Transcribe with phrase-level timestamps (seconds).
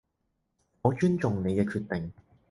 [0.81, 2.11] 我尊重你嘅決定